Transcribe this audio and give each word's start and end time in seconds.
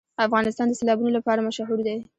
افغانستان 0.25 0.67
د 0.69 0.73
سیلابونه 0.79 1.11
لپاره 1.17 1.45
مشهور 1.47 1.79
دی. 1.87 1.97